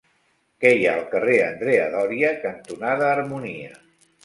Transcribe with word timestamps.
Què 0.63 0.71
hi 0.77 0.87
ha 0.91 0.95
al 1.01 1.03
carrer 1.11 1.35
Andrea 1.49 1.85
Doria 1.97 2.33
cantonada 2.49 3.13
Harmonia? 3.13 3.81